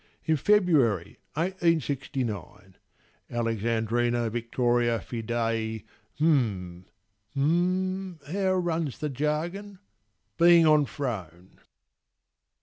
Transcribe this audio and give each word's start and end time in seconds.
In 0.25 0.35
February, 0.35 1.19
eighteen 1.37 1.79
sixty 1.79 2.23
nine, 2.23 2.75
Alexandrina 3.29 4.31
Victoria, 4.31 4.97
Fidei 4.99 5.83
Hm—hm—how 6.17 6.89
runs 8.53 8.97
the 8.97 9.09
jargon? 9.09 9.77
being 10.39 10.65
on 10.65 10.87
throne. 10.87 11.59